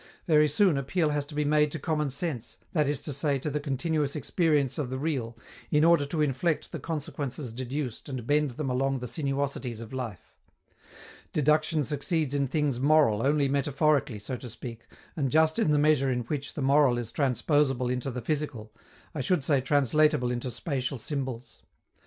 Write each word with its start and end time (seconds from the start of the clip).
Very 0.25 0.47
soon 0.47 0.79
appeal 0.79 1.09
has 1.11 1.27
to 1.27 1.35
be 1.35 1.45
made 1.45 1.71
to 1.73 1.77
common 1.77 2.09
sense, 2.09 2.57
that 2.73 2.87
is 2.87 3.03
to 3.03 3.13
say, 3.13 3.37
to 3.37 3.51
the 3.51 3.59
continuous 3.59 4.15
experience 4.15 4.79
of 4.79 4.89
the 4.89 4.97
real, 4.97 5.37
in 5.69 5.83
order 5.83 6.07
to 6.07 6.23
inflect 6.23 6.71
the 6.71 6.79
consequences 6.79 7.53
deduced 7.53 8.09
and 8.09 8.25
bend 8.25 8.49
them 8.57 8.67
along 8.71 8.97
the 8.97 9.05
sinuosities 9.05 9.79
of 9.79 9.93
life. 9.93 10.33
Deduction 11.33 11.83
succeeds 11.83 12.33
in 12.33 12.47
things 12.47 12.79
moral 12.79 13.21
only 13.23 13.47
metaphorically, 13.47 14.17
so 14.17 14.35
to 14.37 14.49
speak, 14.49 14.87
and 15.15 15.29
just 15.29 15.59
in 15.59 15.69
the 15.71 15.77
measure 15.77 16.09
in 16.11 16.21
which 16.21 16.55
the 16.55 16.63
moral 16.63 16.97
is 16.97 17.11
transposable 17.11 17.93
into 17.93 18.09
the 18.09 18.21
physical, 18.23 18.73
I 19.13 19.21
should 19.21 19.43
say 19.43 19.61
translatable 19.61 20.31
into 20.31 20.49
spatial 20.49 20.97
symbols. 20.97 21.61